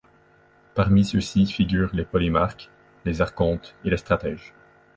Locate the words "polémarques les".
2.05-3.21